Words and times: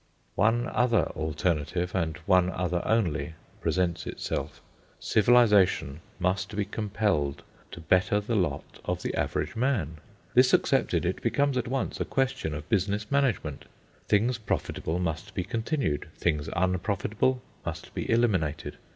One 0.33 0.67
other 0.69 1.09
alternative, 1.15 1.93
and 1.93 2.17
one 2.25 2.49
other 2.49 2.81
only, 2.87 3.35
presents 3.61 4.07
itself. 4.07 4.59
Civilisation 4.99 5.99
must 6.17 6.55
be 6.55 6.65
compelled 6.65 7.43
to 7.71 7.81
better 7.81 8.19
the 8.19 8.33
lot 8.35 8.79
of 8.83 9.03
the 9.03 9.13
average 9.13 9.55
man. 9.55 9.97
This 10.33 10.55
accepted, 10.55 11.05
it 11.05 11.21
becomes 11.21 11.55
at 11.55 11.67
once 11.67 12.01
a 12.01 12.05
question 12.05 12.55
of 12.55 12.67
business 12.67 13.11
management. 13.11 13.65
Things 14.07 14.39
profitable 14.39 14.97
must 14.97 15.35
be 15.35 15.43
continued; 15.43 16.07
things 16.17 16.49
unprofitable 16.55 17.43
must 17.63 17.93
be 17.93 18.09
eliminated. 18.09 18.77